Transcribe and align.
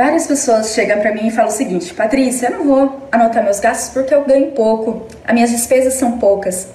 Várias 0.00 0.26
pessoas 0.26 0.72
chegam 0.72 0.98
para 1.00 1.12
mim 1.14 1.28
e 1.28 1.30
falam 1.30 1.50
o 1.50 1.54
seguinte: 1.54 1.92
Patrícia, 1.92 2.48
eu 2.48 2.58
não 2.58 2.64
vou 2.64 3.08
anotar 3.12 3.44
meus 3.44 3.60
gastos 3.60 3.90
porque 3.90 4.14
eu 4.14 4.24
ganho 4.24 4.50
pouco, 4.52 5.06
as 5.22 5.34
minhas 5.34 5.50
despesas 5.50 5.94
são 5.94 6.18
poucas. 6.18 6.66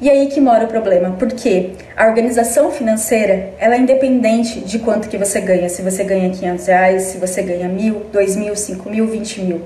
E 0.00 0.10
aí 0.10 0.28
que 0.28 0.42
mora 0.42 0.66
o 0.66 0.68
problema, 0.68 1.16
porque 1.18 1.70
a 1.96 2.06
organização 2.06 2.70
financeira 2.70 3.54
ela 3.58 3.74
é 3.74 3.78
independente 3.78 4.60
de 4.60 4.78
quanto 4.78 5.08
que 5.08 5.16
você 5.16 5.40
ganha, 5.40 5.70
se 5.70 5.80
você 5.80 6.04
ganha 6.04 6.28
500 6.28 6.66
reais, 6.66 7.02
se 7.04 7.18
você 7.18 7.42
ganha 7.42 7.66
mil, 7.66 8.06
dois 8.12 8.36
mil, 8.36 8.54
cinco 8.54 8.90
mil, 8.90 9.06
vinte 9.06 9.40
mil. 9.40 9.62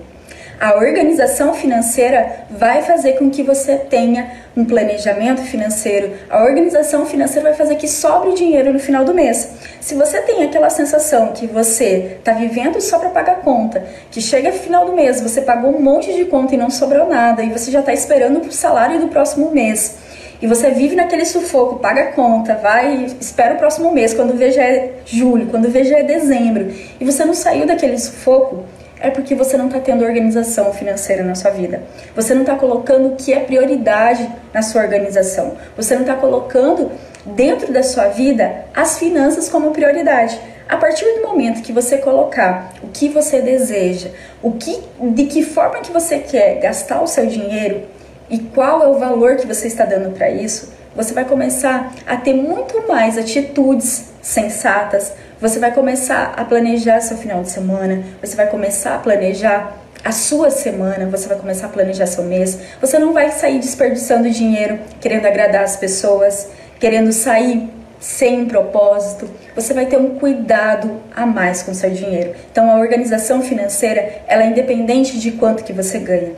A 0.60 0.74
organização 0.74 1.54
financeira 1.54 2.44
vai 2.50 2.82
fazer 2.82 3.14
com 3.14 3.30
que 3.30 3.42
você 3.42 3.76
tenha 3.76 4.30
um 4.54 4.62
planejamento 4.62 5.40
financeiro. 5.40 6.12
A 6.28 6.44
organização 6.44 7.06
financeira 7.06 7.48
vai 7.48 7.56
fazer 7.56 7.76
que 7.76 7.88
sobre 7.88 8.34
dinheiro 8.34 8.70
no 8.70 8.78
final 8.78 9.02
do 9.02 9.14
mês. 9.14 9.52
Se 9.80 9.94
você 9.94 10.20
tem 10.20 10.42
aquela 10.42 10.68
sensação 10.68 11.28
que 11.28 11.46
você 11.46 12.18
está 12.18 12.32
vivendo 12.32 12.78
só 12.78 12.98
para 12.98 13.08
pagar 13.08 13.36
conta, 13.36 13.82
que 14.10 14.20
chega 14.20 14.52
final 14.52 14.84
do 14.84 14.92
mês, 14.92 15.22
você 15.22 15.40
pagou 15.40 15.74
um 15.74 15.80
monte 15.80 16.12
de 16.12 16.26
conta 16.26 16.54
e 16.54 16.58
não 16.58 16.68
sobrou 16.68 17.08
nada, 17.08 17.42
e 17.42 17.48
você 17.48 17.70
já 17.70 17.80
está 17.80 17.94
esperando 17.94 18.46
o 18.46 18.52
salário 18.52 19.00
do 19.00 19.08
próximo 19.08 19.50
mês, 19.50 19.96
e 20.42 20.46
você 20.46 20.72
vive 20.72 20.94
naquele 20.94 21.24
sufoco, 21.24 21.78
paga 21.78 22.12
conta, 22.12 22.54
vai, 22.56 23.06
espera 23.18 23.54
o 23.54 23.58
próximo 23.58 23.92
mês, 23.92 24.12
quando 24.12 24.36
vê 24.36 24.50
já 24.50 24.64
é 24.64 24.92
julho, 25.06 25.46
quando 25.46 25.70
vê 25.70 25.84
já 25.84 26.00
é 26.00 26.02
dezembro, 26.02 26.70
e 27.00 27.04
você 27.04 27.24
não 27.24 27.32
saiu 27.32 27.66
daquele 27.66 27.96
sufoco, 27.96 28.64
é 29.00 29.10
porque 29.10 29.34
você 29.34 29.56
não 29.56 29.66
está 29.66 29.80
tendo 29.80 30.04
organização 30.04 30.72
financeira 30.72 31.24
na 31.24 31.34
sua 31.34 31.50
vida. 31.50 31.82
Você 32.14 32.34
não 32.34 32.42
está 32.42 32.54
colocando 32.54 33.08
o 33.08 33.16
que 33.16 33.32
é 33.32 33.40
prioridade 33.40 34.30
na 34.52 34.62
sua 34.62 34.82
organização. 34.82 35.56
Você 35.76 35.94
não 35.94 36.02
está 36.02 36.14
colocando 36.14 36.90
dentro 37.24 37.72
da 37.72 37.82
sua 37.82 38.08
vida 38.08 38.64
as 38.74 38.98
finanças 38.98 39.48
como 39.48 39.70
prioridade. 39.70 40.38
A 40.68 40.76
partir 40.76 41.04
do 41.16 41.22
momento 41.22 41.62
que 41.62 41.72
você 41.72 41.98
colocar 41.98 42.74
o 42.82 42.88
que 42.88 43.08
você 43.08 43.40
deseja, 43.40 44.10
o 44.40 44.52
que, 44.52 44.80
de 45.00 45.24
que 45.24 45.42
forma 45.42 45.80
que 45.80 45.90
você 45.90 46.18
quer 46.18 46.60
gastar 46.60 47.02
o 47.02 47.08
seu 47.08 47.26
dinheiro 47.26 47.82
e 48.28 48.38
qual 48.38 48.82
é 48.82 48.86
o 48.86 48.98
valor 48.98 49.36
que 49.36 49.46
você 49.46 49.66
está 49.66 49.84
dando 49.84 50.12
para 50.12 50.30
isso, 50.30 50.72
você 50.94 51.14
vai 51.14 51.24
começar 51.24 51.92
a 52.06 52.16
ter 52.16 52.34
muito 52.34 52.86
mais 52.88 53.16
atitudes 53.16 54.10
sensatas, 54.20 55.12
você 55.40 55.58
vai 55.58 55.72
começar 55.72 56.34
a 56.36 56.44
planejar 56.44 57.00
seu 57.00 57.16
final 57.16 57.42
de 57.42 57.50
semana, 57.50 58.02
você 58.20 58.36
vai 58.36 58.46
começar 58.46 58.96
a 58.96 58.98
planejar 58.98 59.76
a 60.04 60.12
sua 60.12 60.50
semana, 60.50 61.06
você 61.06 61.28
vai 61.28 61.38
começar 61.38 61.66
a 61.66 61.70
planejar 61.70 62.06
seu 62.06 62.24
mês. 62.24 62.58
Você 62.80 62.98
não 62.98 63.12
vai 63.12 63.30
sair 63.30 63.58
desperdiçando 63.58 64.30
dinheiro 64.30 64.78
querendo 65.00 65.26
agradar 65.26 65.64
as 65.64 65.76
pessoas, 65.76 66.48
querendo 66.78 67.12
sair 67.12 67.70
sem 67.98 68.46
propósito. 68.46 69.28
Você 69.54 69.74
vai 69.74 69.86
ter 69.86 69.98
um 69.98 70.18
cuidado 70.18 71.02
a 71.14 71.26
mais 71.26 71.62
com 71.62 71.74
seu 71.74 71.90
dinheiro. 71.90 72.34
Então 72.50 72.70
a 72.70 72.78
organização 72.78 73.42
financeira, 73.42 74.22
ela 74.26 74.42
é 74.42 74.46
independente 74.46 75.18
de 75.18 75.32
quanto 75.32 75.64
que 75.64 75.72
você 75.72 75.98
ganha. 75.98 76.32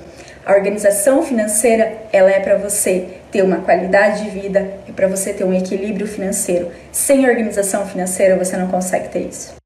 A 0.44 0.54
organização 0.54 1.22
financeira, 1.22 1.92
ela 2.12 2.30
é 2.30 2.40
para 2.40 2.56
você 2.56 3.08
ter 3.30 3.42
uma 3.42 3.58
qualidade 3.58 4.24
de 4.24 4.30
vida 4.30 4.78
e 4.88 4.92
para 4.92 5.06
você 5.06 5.32
ter 5.32 5.44
um 5.44 5.54
equilíbrio 5.54 6.06
financeiro. 6.06 6.70
Sem 6.90 7.28
organização 7.28 7.86
financeira, 7.86 8.36
você 8.36 8.56
não 8.56 8.66
consegue 8.66 9.08
ter 9.08 9.20
isso. 9.20 9.61